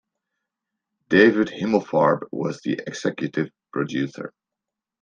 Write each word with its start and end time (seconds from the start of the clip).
David 1.09 1.49
Himelfarb 1.49 2.21
was 2.31 2.59
the 2.61 2.81
executive 2.87 3.51
producer. 3.71 4.33